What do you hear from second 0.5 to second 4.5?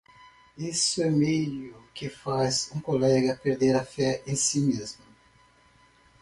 Isso meio que faz um colega perder a fé em